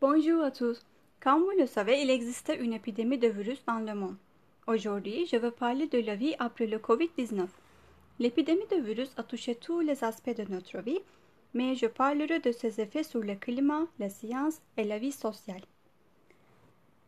[0.00, 0.80] Bonjour à tous.
[1.18, 4.14] Comme vous le savez, il existe une épidémie de virus dans le monde.
[4.68, 7.48] Aujourd'hui, je vais parler de la vie après le COVID-19.
[8.20, 11.00] L'épidémie de virus a touché tous les aspects de notre vie,
[11.52, 15.64] mais je parlerai de ses effets sur le climat, la science et la vie sociale.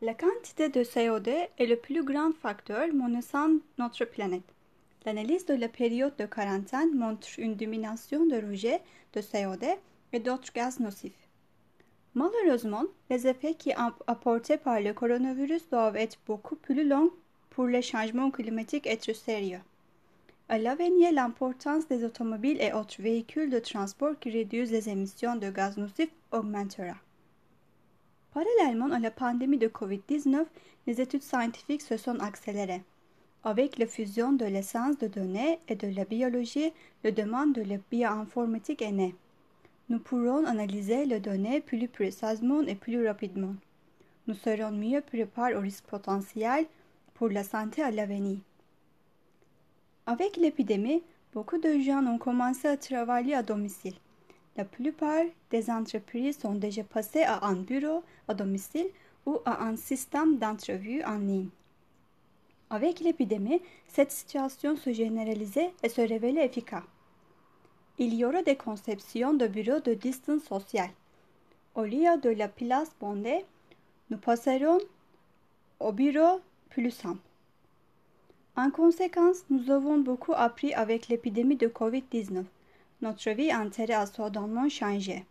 [0.01, 1.29] La quantité de CO2
[1.59, 4.53] est le plus grand facteur menaçant notre planète.
[5.05, 8.81] L'analyse de la période de quarantaine montre une diminution de rejet
[9.13, 9.77] de CO2
[10.11, 11.30] et d'autres gaz nocifs.
[12.13, 13.71] Malheureusement, les effets qui
[14.07, 17.11] apportés par le coronavirus doivent être beaucoup plus longs
[17.49, 19.61] pour les changements climatiques être sérieux.
[20.49, 25.49] À l'avenir, l'importance des automobiles et autres véhicules de transport qui réduisent les émissions de
[25.49, 26.97] gaz nocifs augmentera.
[28.33, 30.45] Parallèlement à la pandémie de COVID-19,
[30.87, 32.83] les études scientifiques se sont accélérées.
[33.45, 36.73] Avec la fusion de l'essence de données et de la biologie,
[37.05, 39.15] la demande de la bioinformatique est née.
[39.91, 43.55] Nous pourrons analyser les données plus précisément et plus rapidement.
[44.25, 46.65] Nous serons mieux préparés aux risques potentiels
[47.13, 48.37] pour la santé à l'avenir.
[50.05, 51.03] Avec l'épidémie,
[51.33, 53.95] beaucoup de gens ont commencé à travailler à domicile.
[54.55, 58.87] La plupart des entreprises sont déjà passées à un bureau à domicile
[59.25, 61.49] ou à un système d'entrevue en ligne.
[62.69, 66.83] Avec l'épidémie, cette situation se généralisait et se révélait efficace.
[67.97, 70.91] Il y aura des conceptions de bureaux de distance sociale.
[71.75, 73.45] Au lieu de la place bondée,
[74.09, 74.79] nous passerons
[75.79, 77.19] au bureau plus simple.
[78.55, 82.43] En conséquence, nous avons beaucoup appris avec l'épidémie de COVID-19
[83.01, 85.25] notre vie entière a soudainement changé.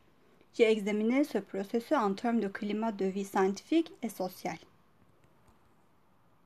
[0.55, 4.59] J'ai examiné ce processus en termes de climat de vie scientifique et social.